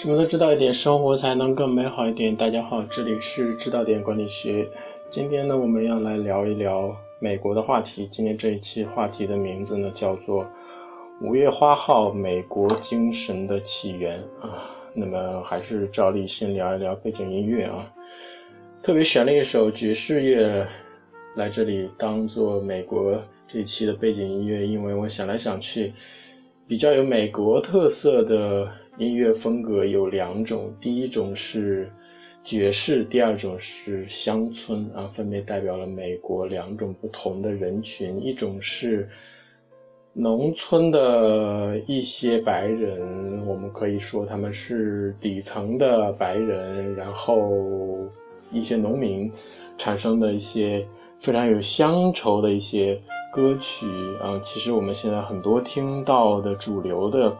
[0.00, 2.34] 什么都知道一点，生活才能更美好一点。
[2.34, 4.66] 大家好，这里是知道点管理学。
[5.10, 8.08] 今天呢，我们要来聊一聊美国的话题。
[8.10, 10.44] 今天这一期话题的名字呢，叫做
[11.20, 14.70] 《五月花号：美国精神的起源》啊。
[14.94, 17.92] 那么还是照例先聊一聊背景音乐啊。
[18.82, 20.66] 特别选了一首爵士乐
[21.36, 25.92] 来这里当做美国这一期的背景音乐，因为我想来想去，
[26.66, 28.66] 比较有美国特色的。
[29.00, 31.90] 音乐风格有两种，第一种是
[32.44, 38.22] 爵士，第二种是乡村啊，分别代表了美国两种不同的人群。
[38.22, 39.08] 一种是
[40.12, 47.50] 农村的一些白人，我们可以说他们是底层的白人，然后
[48.52, 49.32] 一些农民
[49.78, 50.86] 产生的一些
[51.18, 53.00] 非常有乡愁的一些
[53.32, 53.86] 歌曲
[54.22, 54.38] 啊。
[54.42, 57.34] 其实我们现在很多听到的主流的。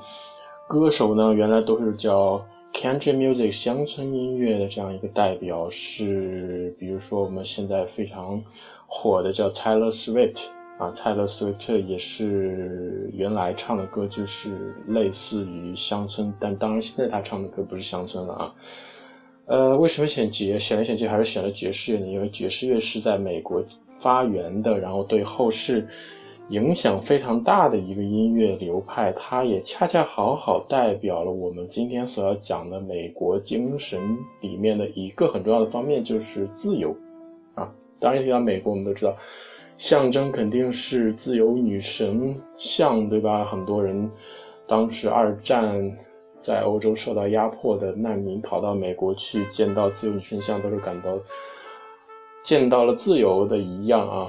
[0.71, 2.41] 歌手呢，原来都是叫
[2.73, 8.41] country music 乡村音乐的这样一个代表，是比如说我们现在非常
[8.87, 10.43] 火的叫 Taylor Swift
[10.79, 18.55] 啊，Taylor Swift 也是原来唱的歌就是类似于乡村，但当然现在他唱的歌不是乡村了啊。
[19.47, 20.57] 呃，为什么选爵？
[20.57, 22.07] 选来选去还是选了爵士乐呢？
[22.07, 23.61] 因为爵士乐是在美国
[23.99, 25.89] 发源的，然后对后世。
[26.51, 36.93] 影响非常大的一个音乐流派，它也恰恰好好代表了我们今天所要讲的美国精神里面的一个很重要的方面，就是自由。
[37.55, 39.15] 啊，当然提到美国，我们都知道，
[39.77, 43.45] 象征肯定是自由女神像，对吧？
[43.45, 44.11] 很多人
[44.67, 45.97] 当时二战
[46.41, 51.17] 在欧洲受到压迫的难民逃到美国去，见到自由女神像，都是感到
[52.43, 54.29] 见到了自由的一样啊。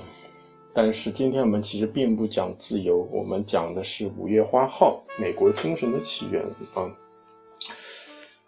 [0.73, 6.41] 但是今天我们其实并不讲自由，我们讲的是五月花号，美国精神的起源
[6.73, 6.89] 啊。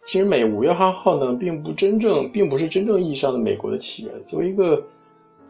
[0.06, 4.14] 其实美五月花号呢，并不真正，并不是真正意义上的美国的起源。
[4.28, 4.82] 作为一个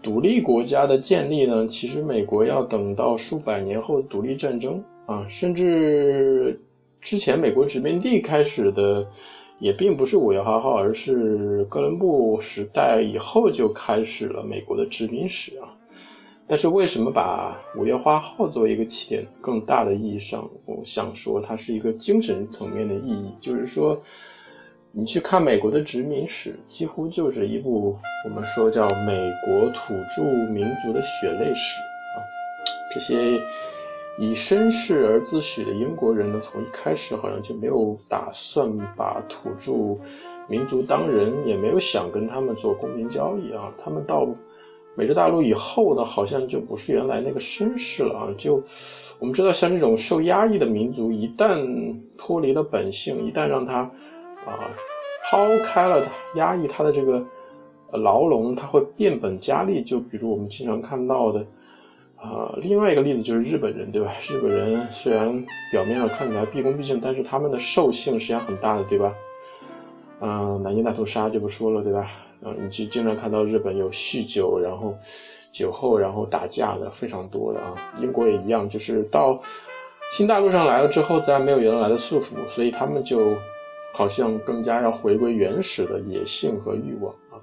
[0.02, 6.60] 独立国家的建立呢，其实美国要等到数百年后的独立战争啊，甚至
[7.02, 9.08] 之前美国殖民地开始的，
[9.60, 15.70] 也并不是五月花号，而是哥伦布时代以后就开始了美国的殖民史啊。
[16.46, 19.26] 但是为什么把五月花号作为一个起点？
[19.42, 24.00] 更大的意义上，我想说它是一个精神层面的意义，就是说，
[24.92, 30.22] 你去看美国的殖民史，几乎就是一部我们说叫美国土著
[30.52, 32.16] 民族的血泪史啊。
[32.94, 33.42] 这些
[34.20, 39.98] 以绅士而自诩的英国人呢，从一开始好像就没有打算把土著
[40.48, 43.74] 民族当人，也没有想跟他们做公平交易啊。
[43.84, 44.28] 他们到
[44.96, 48.28] 美洲大陆以后呢，好像就不是原来那个绅士了啊！
[48.38, 48.64] 就
[49.20, 53.80] 我们知道，像这种受压抑的民族，一旦脱离了本性，一旦让他
[54.46, 54.70] 啊
[55.26, 56.06] 抛开了
[56.36, 57.26] 压抑他的这个
[57.92, 59.82] 牢笼，他会变本加厉。
[59.82, 61.46] 就比如我们经常看到的
[62.16, 64.14] 啊，另外一个例子就是日本人，对吧？
[64.30, 69.14] 日本人虽然表面上看起来毕恭毕敬，但是他们的兽性实际上很大的，对吧？
[70.22, 72.10] 嗯，南京大屠杀就不说了，对吧？
[72.44, 74.98] 啊，你就经常看到日本有酗酒，然后
[75.52, 77.76] 酒后然后打架的非常多的啊。
[78.00, 79.42] 英国也一样，就是到
[80.12, 83.36] 新大陆上来了之后，自然没有原来的束缚，所以他们就
[83.94, 87.40] 好像更加要回归原始的野性和欲望啊，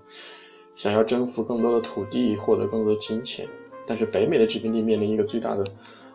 [0.77, 3.47] 想要征服更多的土地，获得更多的金钱。
[3.87, 5.65] 但是北美的殖民地面临一个最大的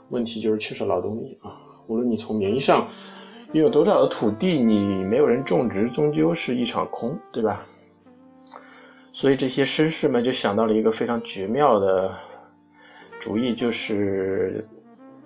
[0.10, 1.58] 问题，就是缺少劳动力啊。
[1.88, 2.88] 无论你从名义上
[3.52, 7.66] 拥有多少的土地，你没有人种植，终究是一场空，对吧？
[9.16, 12.14] 所以这些绅士们就想到了一个非常绝妙的
[13.18, 14.68] 主意，就是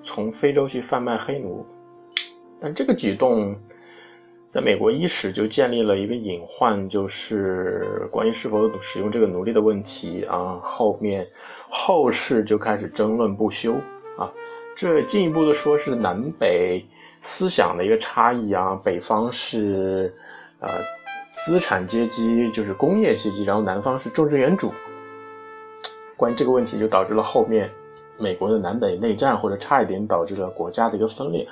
[0.03, 1.66] 从非洲去贩卖黑奴。
[2.61, 3.59] 但这个举动
[4.53, 10.59] 在美国伊始就建立了一个隐患，就是关于是否使用这个奴隶的问题啊。
[10.62, 11.27] 后面
[11.68, 13.74] 后世就开始争论不休
[14.19, 14.31] 啊。
[14.75, 16.85] 这进一步的说是南北
[17.21, 18.80] 思想的一个差异啊。
[18.85, 20.13] 北方是
[20.59, 20.69] 呃。
[21.45, 24.74] 资产阶级就是工业阶级，然后南方是种植园主。
[26.18, 27.71] 关于这个问题，就导致了后面
[28.18, 31.47] 美国的南北内战，或者差一点导致了国家的一个分裂。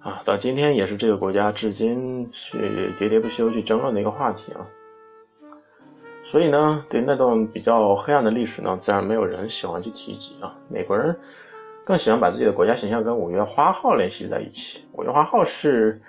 [0.00, 4.60] 啊，到今天也是这个国家至今是喋喋不休去争论的一个话题啊。
[6.22, 10.54] 所以呢，对那段比较黑暗的历史呢，自然没有人喜欢去提及啊。
[10.68, 11.18] 美国人
[11.84, 14.84] 更喜欢把自己的国家形象跟五月花号联系在一起。
[14.92, 16.00] 五月花号是。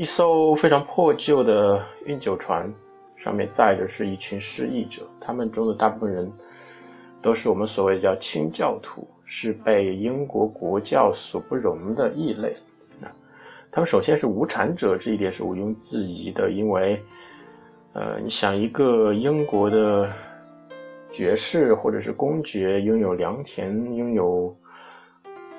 [0.00, 2.72] 一艘非常破旧的运酒船，
[3.16, 6.32] 上面载着是一群失意者，他们中的大部分人
[7.20, 12.56] 都是我们所谓叫清教徒，是被英国国教所不容的异类
[13.02, 13.12] 啊。
[13.70, 16.98] 他们首先是无产者，这一点是毋庸置疑的，因为，
[17.92, 20.10] 呃，你想一个英国的
[21.10, 24.56] 爵士或者是公爵拥有良田、拥有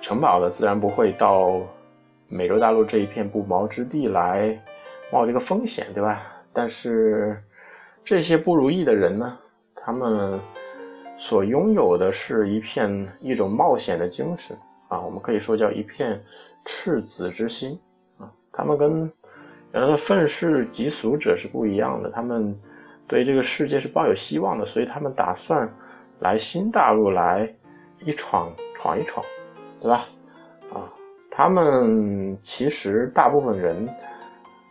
[0.02, 1.62] 城堡的，自然不会到
[2.32, 4.58] 美洲大陆这一片不毛之地来
[5.12, 6.22] 冒这个风险，对吧？
[6.54, 7.38] 但是
[8.04, 9.38] 这些不如意的人呢，
[9.76, 10.40] 他们
[11.18, 14.58] 所拥有的是一片一种冒险的精神
[14.88, 16.24] 啊，我们可以说叫一片
[16.66, 17.78] 赤子之心
[18.18, 18.32] 啊。
[18.52, 19.12] 他们跟
[19.74, 22.58] 原来的愤世嫉俗者是不一样的，他们
[23.08, 25.70] 对这个世界是抱有希望的，所以他们打算
[26.20, 27.54] 来新大陆来
[28.06, 29.26] 一闯闯一闯，
[29.82, 30.06] 对吧？
[31.42, 33.90] 他们其实大部分人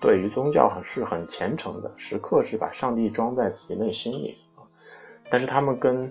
[0.00, 4.62] 对于宗教是很虔诚的，时刻是把上帝装在自己内心里啊。
[5.28, 6.08] 但是他们跟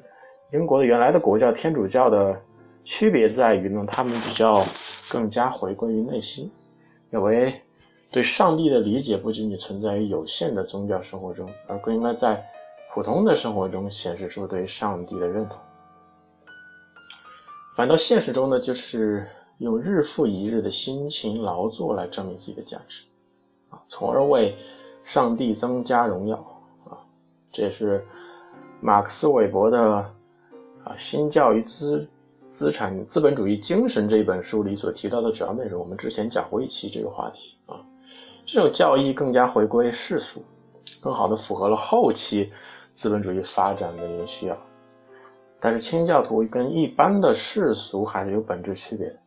[0.52, 2.38] 英国的原来的国教天主教的
[2.84, 4.62] 区别在于呢，他们比较
[5.10, 6.52] 更加回归于内心。
[7.10, 7.54] 认为
[8.12, 12.44] 对上帝的理解不仅仅存在于有限的宗教生活中，而更应该在
[12.94, 15.58] 普通的生活中显示出对上帝的认同。
[17.78, 19.26] 反倒现实中呢，就是
[19.60, 23.04] 用日复一日的辛勤劳作来证明自己的价值，
[23.70, 24.58] 啊，从而为
[25.04, 26.38] 上帝增加荣耀，
[26.90, 26.98] 啊，
[27.52, 28.06] 这也是
[28.82, 29.96] 马克思韦伯的
[30.84, 32.06] 啊新教与资。
[32.52, 37.80] 资产资本主义精神这一本书里所提到的主要内容，我们之前讲过一期这个话题啊。
[38.44, 40.42] 这种教义更加回归世俗，
[41.00, 42.52] 更好的符合了后期
[42.96, 44.58] 资本主义发展的一个需要。
[45.60, 49.20] 但是清教徒跟一般的世俗还是有本质区别的，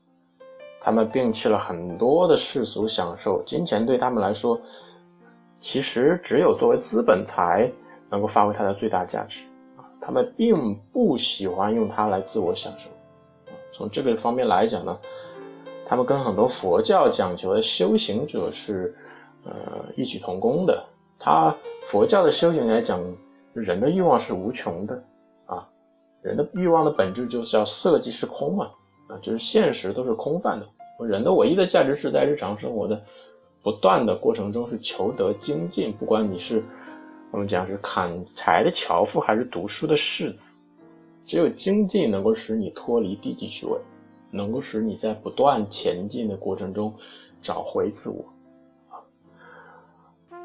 [0.84, 4.60] 他们摒弃了很多的世俗享受，金钱对他们来说，
[5.60, 7.70] 其实只有作为资本才
[8.10, 9.44] 能够发挥它的最大价值
[9.76, 9.86] 啊。
[10.00, 12.90] 他们并不喜欢用它来自我享受。
[13.72, 14.98] 从这个方面来讲呢，
[15.86, 18.92] 他们跟很多佛教讲求的修行者是，
[19.44, 19.52] 呃，
[19.96, 20.84] 异曲同工的。
[21.16, 21.54] 他
[21.86, 23.00] 佛教的修行来讲，
[23.52, 25.04] 人的欲望是无穷的，
[25.46, 25.64] 啊，
[26.22, 28.68] 人的欲望的本质就是要色即是空嘛，
[29.20, 30.66] 就是现实都是空泛的。
[31.06, 33.02] 人的唯一的价值是在日常生活的
[33.60, 36.62] 不断的过程中是求得精进，不管你是
[37.32, 40.54] 我们讲是砍柴的樵夫还是读书的士子。
[41.26, 43.78] 只有精进能够使你脱离低级趣味，
[44.30, 46.92] 能够使你在不断前进的过程中
[47.40, 48.24] 找回自我。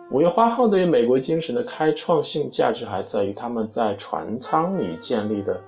[0.09, 5.61] 五月花号对于美国精神的开创性价值还在于他们在船舱里建立的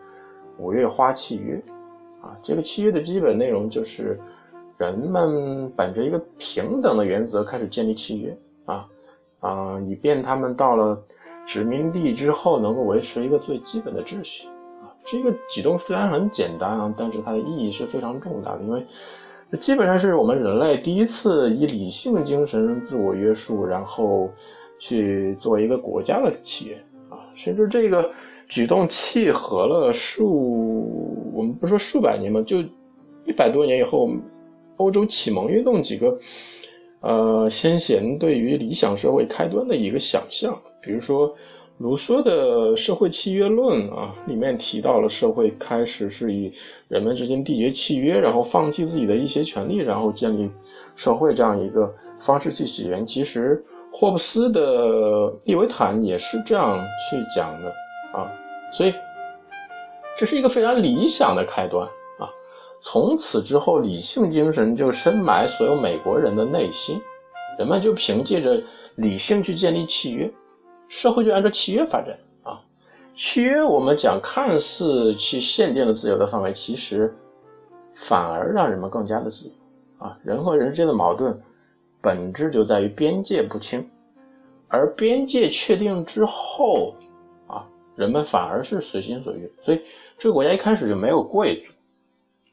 [0.57, 1.61] 五月花契约。
[2.21, 4.19] 啊，这个契约的基本内容就是
[4.77, 8.37] 人们本着一个平等的原则开始建立契约。
[8.65, 8.87] 啊
[9.39, 11.01] 啊，以便他们到了
[11.47, 14.47] 殖民地之后能够维持一个最基本的秩序
[14.81, 14.91] 啊。
[15.05, 18.85] 这个举动虽然很简单啊，但是它的意义是非常重大的，因为
[19.49, 24.29] 这基本上是我们人类第一次以理性精神自我约束，然后
[24.77, 26.83] 去做一个国家的契约，
[27.39, 28.11] 甚至这个
[28.49, 32.59] 举动契合了数，我们不说数百年嘛，就
[33.25, 34.11] 一百多年以后，
[34.75, 36.19] 欧洲启蒙运动几个
[36.99, 41.33] 呃先贤对于理想社会开端的一个想象，比如说。
[41.81, 46.51] 卢梭的社会契约论啊，里面提到了社会开始是以
[46.89, 50.51] 人们之间缔结契约，然后放弃自己的一些权利，然后建立
[50.97, 53.07] 社会这样一个方式去起源。
[53.07, 53.63] 其实
[53.99, 56.79] 霍布斯的利维坦也是这样
[57.09, 57.69] 去讲的
[58.13, 58.31] 啊，
[58.71, 58.93] 所以
[60.17, 61.85] 这是一个非常理想的开端
[62.17, 62.29] 啊。
[62.79, 66.97] 从此之后，理性精神就深埋所有美国人的内心，
[67.57, 68.63] 人们就凭借着
[68.95, 70.31] 理性去建立契约。
[70.87, 72.57] 社会就按照契约发展啊，
[73.17, 77.13] 契约我们讲看似去限定了自由的范围，其实
[77.95, 79.51] 反而让人们更加的自由
[80.07, 80.17] 啊。
[80.23, 81.37] 人和人之间的矛盾
[82.01, 83.87] 本质就在于边界不清，
[84.67, 86.95] 而边界确定之后
[87.47, 87.65] 啊，
[87.95, 89.51] 人们反而是随心所欲。
[89.63, 89.81] 所以
[90.17, 91.71] 这个国家一开始就没有贵族，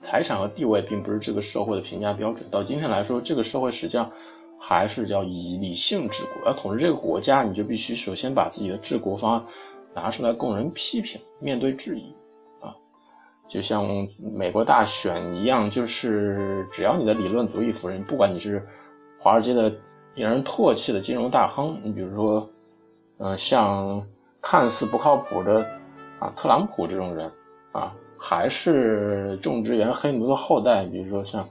[0.00, 2.48] 财产和地位并不是这个社会的评价标准。
[2.50, 4.10] 到今天来说，这个社会实际上。
[4.58, 9.44] 还是叫以理性治国，要统治这个国家，你就必须首先把自己的治国方案
[9.94, 12.10] 拿出来供人批评、面对质疑，
[12.60, 12.74] 啊，
[13.50, 13.86] 就像
[14.34, 18.64] 美国大选一样，就是只要你的理论足以服人，不管你是
[19.18, 19.68] 华尔街的
[20.14, 22.48] 令人唾弃的金融大亨，你比如说，
[23.18, 24.06] 嗯，像
[24.40, 25.66] 看似不靠谱的
[26.18, 27.30] 啊特朗普这种人，
[27.72, 31.46] 啊，还是种植园黑奴的后代，比如说像。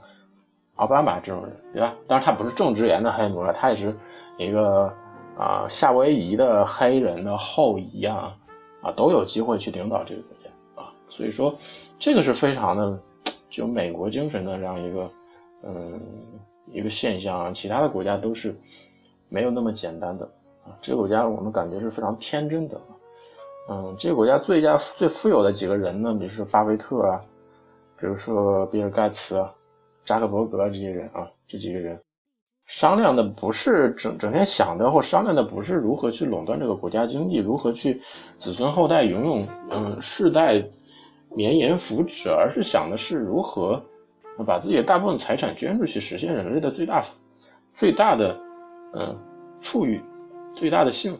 [0.76, 1.94] 奥巴马这种人，对吧？
[2.06, 3.94] 当然，他不是种植园的黑奴了，他也是
[4.36, 4.94] 一个
[5.34, 8.36] 啊夏威夷的黑人的后裔啊，
[8.82, 10.92] 啊，都有机会去领导这个国家啊。
[11.08, 11.56] 所以说，
[11.98, 13.00] 这个是非常的
[13.48, 15.10] 具有美国精神的这样一个
[15.62, 15.98] 嗯
[16.72, 18.54] 一个现象啊，其他的国家都是
[19.28, 20.24] 没有那么简单的
[20.64, 20.76] 啊。
[20.80, 22.80] 这个国家我们感觉是非常天真的，
[23.68, 27.20] 嗯，这个国家最佳最富有的几个人呢，比如说巴菲特啊，
[27.98, 29.52] 比如说比尔盖茨啊、
[30.04, 32.00] 扎克伯格这些人啊，这几个人。
[32.66, 38.02] 商量的不是整整天想的或商量的不是如何去垄断这个国家经济，如何去
[38.40, 40.60] 子孙后代永永嗯世代
[41.30, 43.80] 绵延福祉，而是想的是如何
[44.44, 47.04] 把自己的大部分财产捐出去，实现人类的最大
[47.74, 48.36] 最大的
[48.94, 49.16] 嗯
[49.62, 50.00] 富裕，
[50.54, 51.18] 最大的幸福。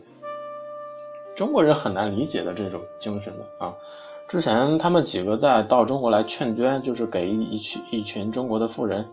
[1.35, 3.73] 中国人很难理解的这种精神的啊，
[4.27, 9.05] 之前他们几个在到中国来劝捐，就是给一群一群中国的富人。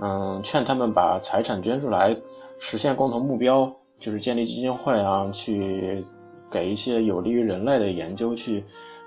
[0.00, 2.16] 嗯，劝他们把财产捐出来，
[2.58, 6.04] 实现共同目标，就是建立基金会啊，去
[6.50, 8.64] 给一些有利于人类的研究去，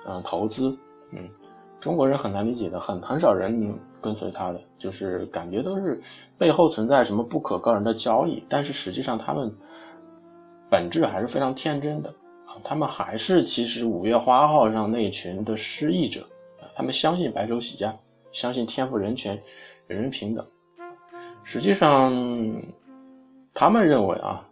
[0.08, 0.76] 嗯，投资。
[1.12, 1.30] 嗯，
[1.80, 6.02] 中国人很难理解的，很很少人跟随他的，就是感觉都是
[6.38, 9.52] 背后存在什么不可告人的交易，但是实际上他们
[10.70, 12.10] 本质还是非常天真的
[12.46, 16.22] 啊，他们还是其实五月花号上那群的失意者
[16.76, 17.94] 他们相信白手起家，
[18.32, 19.42] 相信天赋人权，
[19.88, 20.46] 人人平等。
[21.44, 22.14] 实际上，
[23.54, 24.46] 他们认为啊，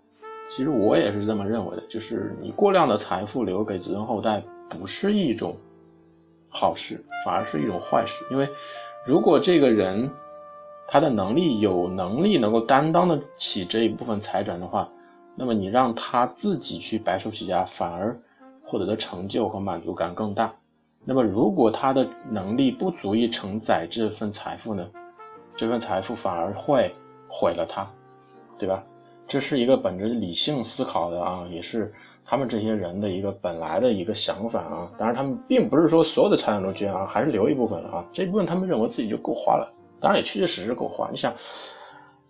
[0.50, 5.56] 其实我也是这么认为的，就是你过量的财富留给子孙后代，不是一种
[6.50, 8.26] 好事，反而是一种坏事。
[8.32, 8.50] 因为
[9.06, 10.10] 如果这个人
[10.88, 14.90] 他的能力有能力能够担当得起这一部分财产的话，
[15.36, 18.20] 那么你让他自己去白手起家，反而
[18.64, 20.52] 获得的成就和满足感更大。
[21.04, 24.90] 那么如果他的能力不足以承载这份财富呢？
[25.56, 26.92] 这份财富反而会
[27.30, 27.88] 毁了他，
[28.58, 28.84] 对吧？
[29.28, 31.94] 这是一个本着理性思考的啊，也是
[32.26, 34.92] 他们这些人的一个本来的一个想法啊。
[34.98, 38.06] 当然，他们并不是说所有的财产都捐啊，还是留一部分啊。
[38.12, 41.08] 这部分他们认为自己就够花了，当然也确确实实够花。
[41.12, 41.34] 你想，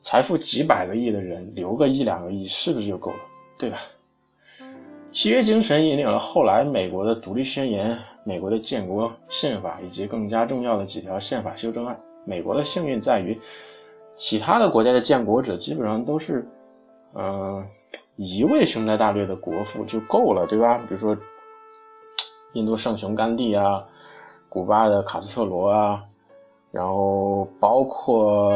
[0.02, 3.18] 财富几百个亿的人留个一两个亿，是不是就够了？
[3.58, 3.78] 对吧？
[5.12, 11.98] 契约精神引领了后来美国的独立宣言、美国的建国宪法以及更加重要的几条宪法修正案。
[12.26, 13.40] 美国的幸运在于，
[14.18, 16.46] 其他的国家的建国者基本上都是，
[17.14, 17.66] 嗯，
[18.18, 20.78] 一位雄才大略的国父就够了，对吧？
[20.88, 21.18] 比如说，
[22.54, 23.84] 印度圣雄甘地啊，
[24.48, 26.02] 古巴的卡斯特罗啊，
[26.72, 28.50] 然后包括，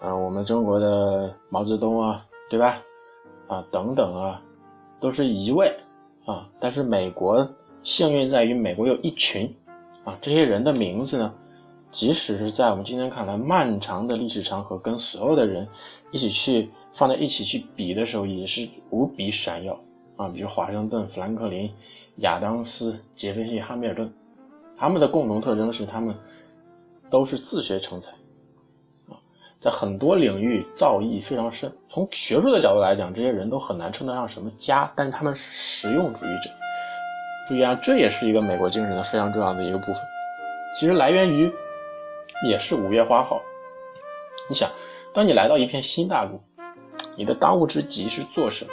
[0.00, 2.80] 嗯，我们中国的毛泽东啊，对吧？
[3.46, 4.42] 啊，等等啊，
[4.98, 5.70] 都是一位
[6.24, 6.48] 啊。
[6.58, 7.46] 但是美国
[7.82, 9.54] 幸运在于，美国有一群
[10.04, 11.32] 啊，这些人的名字呢？
[11.92, 15.66] 即使是在我们今天看来漫长的历史长河，跟所有的人
[16.10, 19.78] 一起去放在一起去比的时候，也是无比闪耀
[20.16, 20.28] 啊！
[20.28, 21.70] 比如华盛顿、富兰克林、
[22.16, 24.12] 亚当斯、杰斐逊、汉密尔顿，
[24.76, 26.14] 他们的共同特征是他们
[27.10, 28.10] 都是自学成才
[29.08, 29.20] 啊，
[29.60, 31.70] 在很多领域造诣非常深。
[31.90, 36.50] 从学术的角度来讲，这些人都很难称得上什么家，但是他们是实用主义者。
[37.46, 39.96] 注意啊，这也是一个美国精神的非常重要的一个部分，
[40.72, 41.52] 其实来源于。
[42.46, 43.40] 也是五月花号。
[44.46, 44.70] 你想，
[45.14, 46.38] 当你来到一片新大陆，
[47.16, 48.70] 你的当务之急是做什么？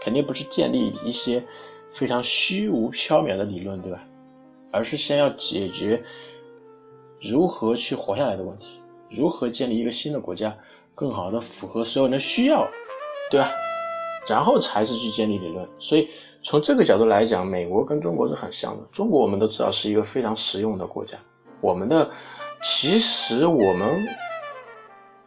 [0.00, 1.42] 肯定不是建立一些
[1.90, 4.04] 非常虚无缥缈的理论，对吧？
[4.70, 6.02] 而是先要解决
[7.20, 10.56] 如何去活下来的问题，如何建立一个新的国家，
[10.94, 12.68] 更好的符合所有人的需要，
[13.30, 13.50] 对吧？
[14.28, 15.66] 然后才是去建立理论。
[15.78, 16.10] 所以
[16.42, 18.86] 从这个角度来讲，美国跟中国是很像的。
[18.92, 21.16] 中国我们都知道是一个非常实用的国家，
[21.60, 22.10] 我们的。
[22.60, 24.04] 其实我们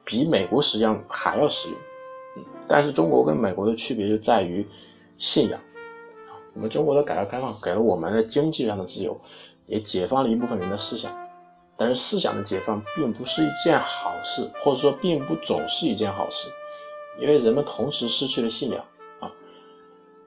[0.04, 1.78] 比美国实际上还要实用，
[2.72, 4.66] 但是中国跟美国的区别就在于
[5.18, 6.40] 信仰啊。
[6.54, 9.20] 我们中国的改革开放给了我们的经济上的自由，
[9.66, 11.14] 也解放了一部分人的思想，
[11.76, 16.50] 但是思想的解放并不是一件好事，或者说并不总是一件好事，
[17.20, 18.82] 因为人们同时失去了信仰
[19.20, 19.30] 啊，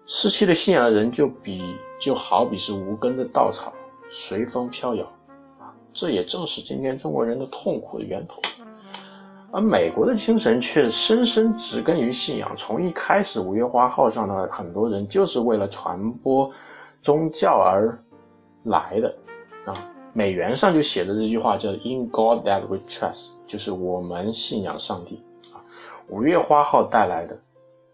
[0.06, 3.72] 失去了信仰的人就比就好比是无根的稻草，
[4.10, 5.04] 随风飘摇
[5.58, 5.72] 啊。
[5.94, 8.42] 这也正是今天中国人的痛苦的源头，
[9.54, 12.52] 而美国的精神却深深植根于信仰。
[12.56, 16.50] 从一开始，五月花号上的很多人就是为了传播
[17.00, 17.96] 宗教而
[18.64, 19.14] 来的
[19.64, 19.72] 啊。
[20.12, 25.20] 美元上就写的这句话叫 “In God that we trust”，就是我们信仰上帝
[25.52, 25.62] 啊。
[26.08, 27.38] 五月花号带来的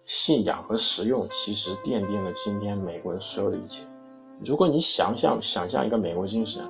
[0.06, 3.84] 信仰和实用，其实奠定了今天美国人所有的一切。
[4.42, 6.64] 如果你想象想象一个美国精神。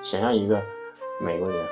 [0.00, 0.62] 想象一个
[1.20, 1.66] 美国人，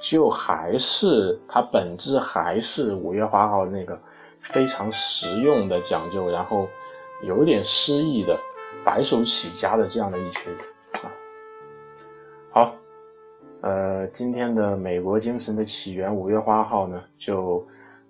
[0.00, 3.98] 就还是它本质还是五月花号那个
[4.40, 6.68] 非常实用的讲究，然后
[7.22, 8.38] 有点诗意的
[8.84, 10.52] 白手起家的这样的一群
[11.02, 11.10] 啊。
[12.50, 12.74] 好，
[13.60, 17.66] 呃，今天的美国精神的起源五月花号呢，就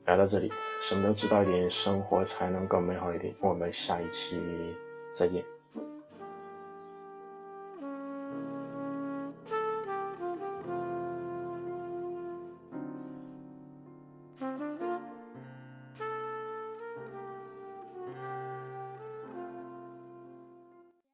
[0.07, 0.53] 聊到这里。
[0.81, 3.35] 什么都知道一点，生活才能更美好一点。
[3.41, 4.41] 我们下一期
[5.13, 5.58] 再见。